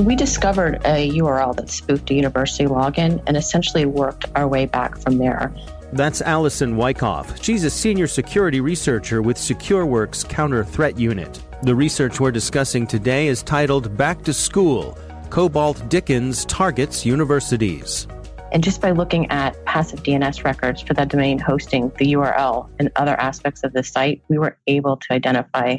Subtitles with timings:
[0.00, 4.64] So we discovered a URL that spoofed a university login and essentially worked our way
[4.64, 5.54] back from there.
[5.92, 7.44] That's Allison Wikoff.
[7.44, 11.42] She's a senior security researcher with SecureWorks Counter Threat Unit.
[11.64, 14.96] The research we're discussing today is titled Back to School
[15.28, 18.06] Cobalt Dickens Targets Universities.
[18.52, 22.90] And just by looking at passive DNS records for that domain hosting the URL and
[22.96, 25.76] other aspects of the site, we were able to identify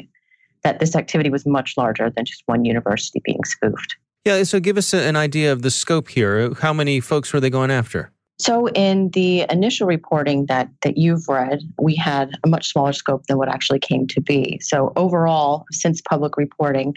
[0.62, 3.96] that this activity was much larger than just one university being spoofed.
[4.24, 6.54] Yeah, so give us an idea of the scope here.
[6.54, 8.12] How many folks were they going after?
[8.38, 13.26] So, in the initial reporting that, that you've read, we had a much smaller scope
[13.26, 14.58] than what actually came to be.
[14.60, 16.94] So, overall, since public reporting,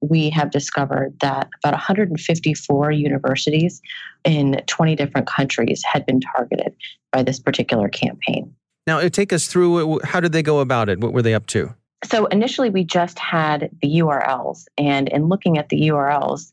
[0.00, 3.80] we have discovered that about 154 universities
[4.24, 6.74] in 20 different countries had been targeted
[7.12, 8.54] by this particular campaign.
[8.86, 11.00] Now, uh, take us through uh, how did they go about it?
[11.00, 11.74] What were they up to?
[12.04, 16.52] So, initially, we just had the URLs, and in looking at the URLs,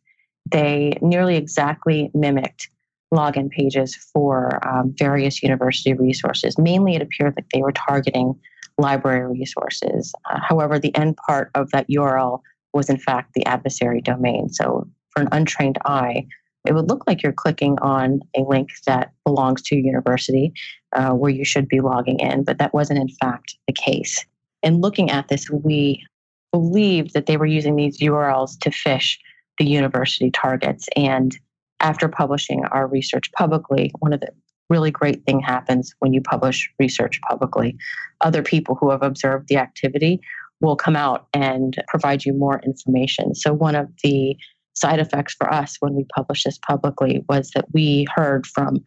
[0.52, 2.70] they nearly exactly mimicked
[3.14, 6.58] login pages for um, various university resources.
[6.58, 8.40] Mainly, it appeared that they were targeting
[8.78, 10.14] library resources.
[10.30, 12.42] Uh, however, the end part of that URL
[12.74, 14.50] was, in fact, the adversary domain.
[14.50, 16.28] So, for an untrained eye,
[16.66, 20.54] it would look like you're clicking on a link that belongs to a university
[20.96, 24.26] uh, where you should be logging in, but that wasn't, in fact, the case.
[24.62, 26.06] In looking at this, we
[26.52, 29.18] believed that they were using these URLs to phish
[29.60, 30.88] the university targets.
[30.96, 31.38] And
[31.80, 34.30] after publishing our research publicly, one of the
[34.70, 37.78] really great thing happens when you publish research publicly.
[38.22, 40.22] Other people who have observed the activity
[40.62, 43.34] will come out and provide you more information.
[43.34, 44.36] So one of the
[44.74, 48.78] side effects for us when we published this publicly was that we heard from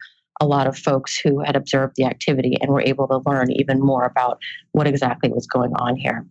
[0.41, 3.79] a lot of folks who had observed the activity and were able to learn even
[3.79, 4.39] more about
[4.71, 6.25] what exactly was going on here.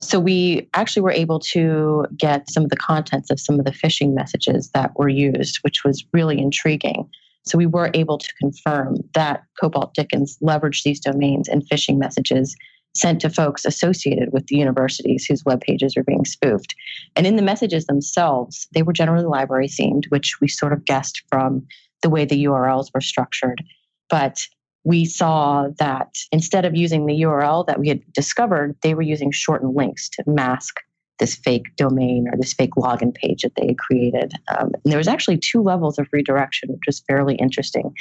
[0.00, 3.72] So we actually were able to get some of the contents of some of the
[3.72, 7.08] phishing messages that were used, which was really intriguing.
[7.46, 12.56] So we were able to confirm that Cobalt Dickens leveraged these domains and phishing messages
[12.94, 16.74] sent to folks associated with the universities whose web pages are being spoofed.
[17.16, 21.22] And in the messages themselves, they were generally library themed, which we sort of guessed
[21.28, 21.66] from
[22.02, 23.62] the way the URLs were structured.
[24.08, 24.46] But
[24.84, 29.30] we saw that instead of using the URL that we had discovered, they were using
[29.32, 30.76] shortened links to mask
[31.18, 34.32] this fake domain or this fake login page that they had created.
[34.48, 37.94] Um, and there was actually two levels of redirection, which was fairly interesting.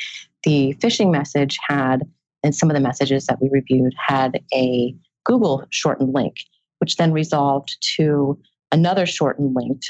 [0.44, 2.02] The phishing message had,
[2.44, 4.96] and some of the messages that we reviewed had a
[5.26, 6.36] Google shortened link,
[6.80, 8.38] which then resolved to
[8.72, 9.82] another shortened link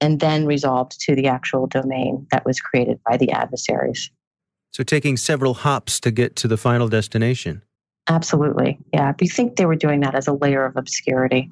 [0.00, 4.10] and then resolved to the actual domain that was created by the adversaries.
[4.74, 7.62] So taking several hops to get to the final destination.
[8.08, 8.76] Absolutely.
[8.92, 9.12] Yeah.
[9.12, 11.48] Do you think they were doing that as a layer of obscurity?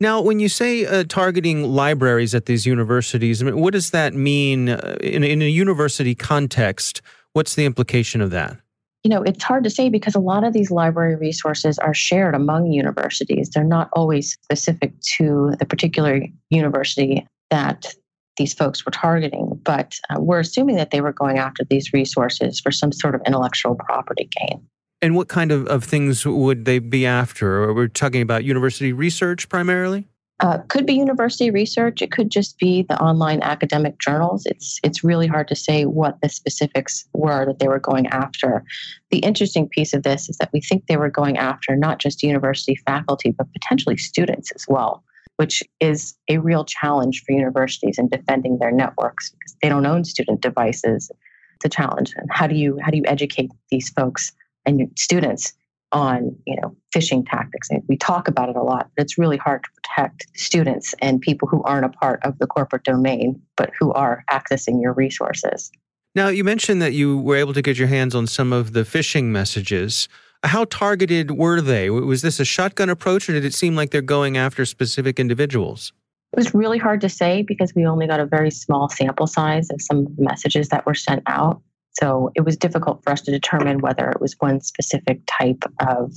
[0.00, 4.14] Now, when you say uh, targeting libraries at these universities, I mean, what does that
[4.14, 7.02] mean uh, in, in a university context?
[7.34, 8.56] What's the implication of that?
[9.04, 12.34] You know, it's hard to say because a lot of these library resources are shared
[12.34, 13.50] among universities.
[13.50, 17.94] They're not always specific to the particular university that
[18.36, 22.60] these folks were targeting, but uh, we're assuming that they were going after these resources
[22.60, 24.66] for some sort of intellectual property gain.
[25.00, 27.72] And what kind of, of things would they be after?
[27.74, 30.08] We're we talking about university research primarily?
[30.40, 32.02] Uh, could be university research.
[32.02, 34.44] It could just be the online academic journals.
[34.46, 38.64] It's it's really hard to say what the specifics were that they were going after.
[39.10, 42.24] The interesting piece of this is that we think they were going after not just
[42.24, 45.04] university faculty, but potentially students as well,
[45.42, 50.04] which is a real challenge for universities in defending their networks because they don't own
[50.04, 51.10] student devices.
[51.56, 52.12] It's a challenge.
[52.16, 54.30] And how do you how do you educate these folks
[54.66, 55.52] and students
[55.90, 59.36] on you know phishing tactics and we talk about it a lot but it's really
[59.36, 63.70] hard to protect students and people who aren't a part of the corporate domain but
[63.78, 65.70] who are accessing your resources
[66.14, 68.84] now you mentioned that you were able to get your hands on some of the
[68.84, 70.08] phishing messages
[70.44, 74.02] how targeted were they was this a shotgun approach or did it seem like they're
[74.02, 75.92] going after specific individuals
[76.32, 79.70] it was really hard to say because we only got a very small sample size
[79.70, 81.60] of some of the messages that were sent out
[81.92, 86.12] so it was difficult for us to determine whether it was one specific type of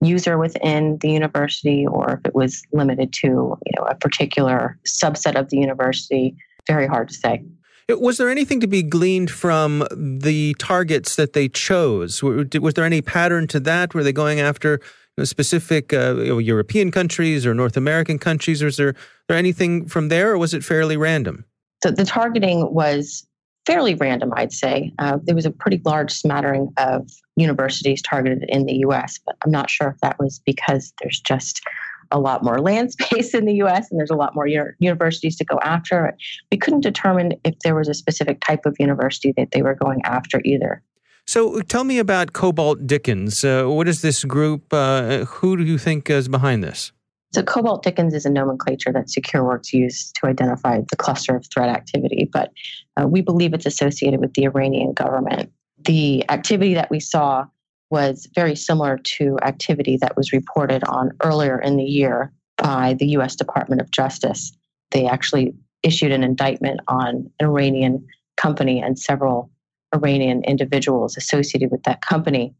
[0.00, 5.38] user within the university or if it was limited to you know a particular subset
[5.38, 6.36] of the university.
[6.66, 7.42] Very hard to say.
[7.88, 12.22] Was there anything to be gleaned from the targets that they chose?
[12.22, 13.94] Was there any pattern to that?
[13.94, 14.80] Were they going after
[15.24, 18.62] specific uh, European countries or North American countries?
[18.62, 18.94] Or is there,
[19.28, 21.46] there anything from there, or was it fairly random?
[21.82, 23.26] So the targeting was
[23.64, 24.92] fairly random, I'd say.
[24.98, 29.50] Uh, there was a pretty large smattering of universities targeted in the US, but I'm
[29.50, 31.62] not sure if that was because there's just
[32.10, 34.46] a lot more land space in the US and there's a lot more
[34.78, 36.16] universities to go after.
[36.50, 40.00] We couldn't determine if there was a specific type of university that they were going
[40.04, 40.82] after either.
[41.26, 43.44] So tell me about Cobalt Dickens.
[43.44, 44.72] Uh, what is this group?
[44.72, 46.90] Uh, who do you think is behind this?
[47.34, 51.68] So Cobalt Dickens is a nomenclature that SecureWorks used to identify the cluster of threat
[51.68, 52.50] activity, but
[52.96, 55.52] uh, we believe it's associated with the Iranian government.
[55.84, 57.44] The activity that we saw
[57.90, 63.06] was very similar to activity that was reported on earlier in the year by the
[63.18, 64.52] US Department of Justice.
[64.90, 68.06] They actually issued an indictment on an Iranian
[68.36, 69.50] company and several
[69.94, 72.54] Iranian individuals associated with that company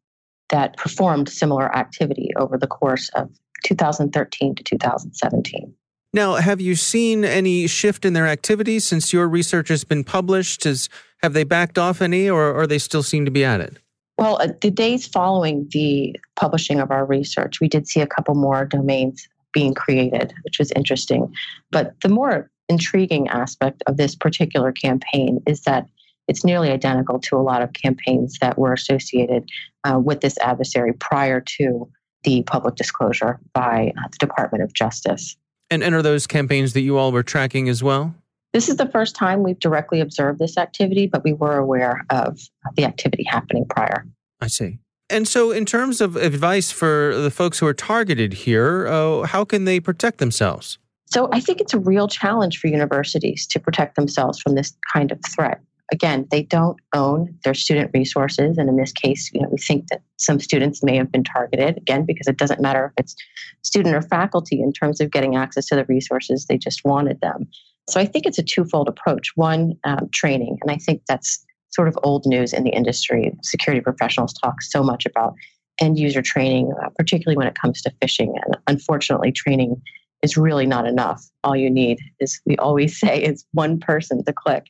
[0.49, 3.31] that performed similar activity over the course of
[3.65, 5.75] 2013 to 2017.
[6.15, 10.65] Now, have you seen any shift in their activity since your research has been published?
[10.65, 10.89] Has,
[11.23, 13.77] have they backed off any, or, or they still seem to be at it?
[14.19, 18.35] Well, uh, the days following the publishing of our research, we did see a couple
[18.35, 21.33] more domains being created, which was interesting.
[21.71, 25.87] But the more intriguing aspect of this particular campaign is that
[26.27, 29.49] it's nearly identical to a lot of campaigns that were associated
[29.85, 31.89] uh, with this adversary prior to
[32.25, 35.37] the public disclosure by uh, the Department of Justice.
[35.71, 38.15] And, and are those campaigns that you all were tracking as well?
[38.53, 42.41] This is the first time we've directly observed this activity, but we were aware of
[42.77, 44.07] the activity happening prior.
[44.41, 44.79] I see.
[45.11, 49.45] And so, in terms of advice for the folks who are targeted here, uh, how
[49.45, 50.79] can they protect themselves?
[51.07, 55.11] So, I think it's a real challenge for universities to protect themselves from this kind
[55.11, 58.59] of threat again, they don't own their student resources.
[58.59, 61.77] And in this case, you know, we think that some students may have been targeted,
[61.79, 63.17] again, because it doesn't matter if it's
[63.63, 67.49] student or faculty in terms of getting access to the resources, they just wanted them.
[67.89, 69.33] So I think it's a twofold approach.
[69.35, 70.59] One, um, training.
[70.63, 73.33] And I think that's sort of old news in the industry.
[73.43, 75.35] Security professionals talk so much about
[75.81, 78.33] end user training, uh, particularly when it comes to phishing.
[78.45, 79.81] And unfortunately, training
[80.23, 81.25] is really not enough.
[81.45, 84.67] All you need is, we always say, is one person to click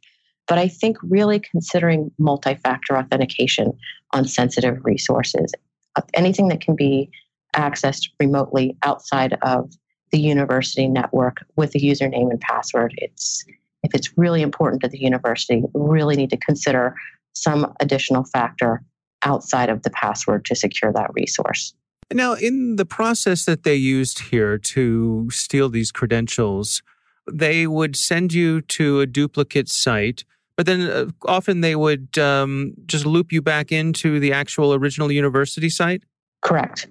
[0.49, 3.73] but I think really considering multi factor authentication
[4.13, 5.53] on sensitive resources,
[5.95, 7.11] uh, anything that can be
[7.55, 9.71] accessed remotely outside of
[10.11, 13.45] the university network with a username and password, it's
[13.83, 16.95] if it's really important to the university, really need to consider
[17.35, 18.83] some additional factor
[19.23, 21.75] outside of the password to secure that resource.
[22.13, 26.83] Now, in the process that they used here to steal these credentials,
[27.31, 30.25] they would send you to a duplicate site
[30.59, 35.13] but then uh, often they would um, just loop you back into the actual original
[35.13, 36.03] university site?
[36.43, 36.89] Correct.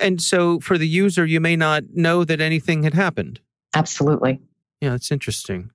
[0.00, 3.40] And so for the user, you may not know that anything had happened.
[3.74, 4.40] Absolutely.
[4.80, 5.70] Yeah, that's interesting.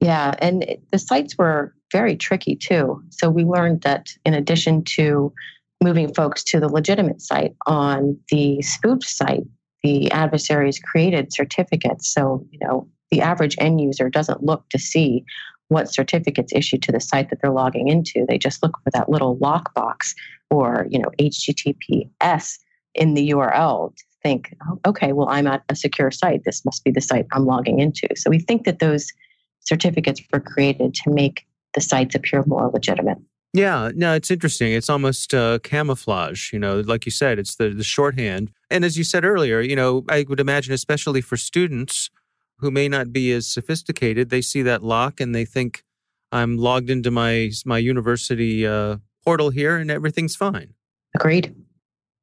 [0.00, 3.02] Yeah, and it, the sites were very tricky too.
[3.10, 5.32] So we learned that in addition to
[5.82, 9.44] moving folks to the legitimate site on the spoofed site,
[9.82, 12.12] the adversaries created certificates.
[12.12, 15.24] So, you know, the average end user doesn't look to see
[15.68, 18.24] what certificates issued to the site that they're logging into.
[18.26, 20.14] They just look for that little lockbox
[20.50, 22.58] or, you know, HTTPS
[22.94, 26.44] in the URL to think, oh, okay, well, I'm at a secure site.
[26.44, 28.08] This must be the site I'm logging into.
[28.16, 29.12] So we think that those
[29.60, 33.18] certificates were created to make the sites appear more legitimate.
[33.54, 34.72] Yeah, no, it's interesting.
[34.72, 36.52] It's almost uh, camouflage.
[36.52, 38.50] You know, like you said, it's the, the shorthand.
[38.70, 42.10] And as you said earlier, you know, I would imagine, especially for students
[42.58, 45.84] who may not be as sophisticated, they see that lock and they think,
[46.30, 50.74] I'm logged into my my university uh, portal here and everything's fine.
[51.14, 51.54] Agreed.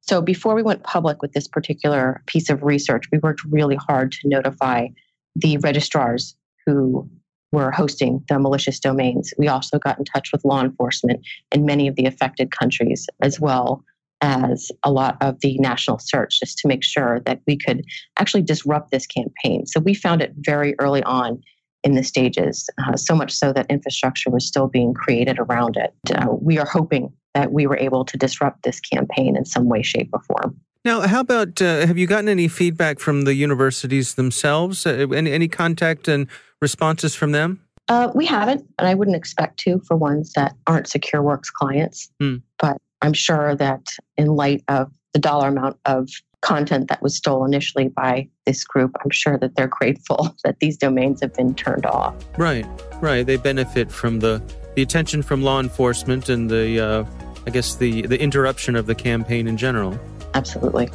[0.08, 4.12] So before we went public with this particular piece of research, we worked really hard
[4.12, 4.88] to notify
[5.34, 7.08] the registrars who
[7.52, 9.32] were hosting the malicious domains.
[9.38, 13.40] We also got in touch with law enforcement in many of the affected countries, as
[13.40, 13.84] well
[14.20, 17.84] as a lot of the national CERTs, just to make sure that we could
[18.18, 19.66] actually disrupt this campaign.
[19.66, 21.40] So we found it very early on
[21.84, 25.94] in the stages, uh, so much so that infrastructure was still being created around it.
[26.14, 29.82] Uh, we are hoping that we were able to disrupt this campaign in some way,
[29.82, 30.58] shape, or form.
[30.86, 34.86] Now, how about uh, have you gotten any feedback from the universities themselves?
[34.86, 36.28] Uh, any, any contact and
[36.62, 37.60] responses from them?
[37.88, 42.10] Uh, we haven't, and I wouldn't expect to for ones that aren't SecureWorks clients.
[42.18, 42.36] Hmm.
[42.58, 46.08] But I'm sure that in light of the dollar amount of
[46.40, 50.78] content that was stolen initially by this group, I'm sure that they're grateful that these
[50.78, 52.14] domains have been turned off.
[52.38, 52.66] Right,
[53.02, 53.26] right.
[53.26, 54.42] They benefit from the
[54.76, 57.04] the attention from law enforcement and the, uh,
[57.46, 59.98] I guess, the the interruption of the campaign in general.
[60.34, 60.88] Absolutely.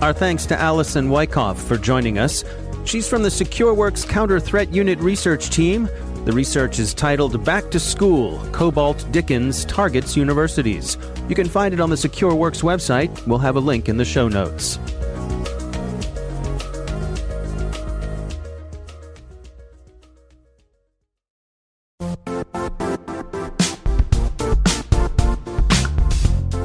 [0.00, 2.42] Our thanks to Allison Wikoff for joining us.
[2.86, 5.88] She's from the SecureWorks Counter Threat Unit research team.
[6.24, 10.96] The research is titled Back to School Cobalt Dickens Targets Universities.
[11.28, 13.26] You can find it on the SecureWorks website.
[13.26, 14.78] We'll have a link in the show notes.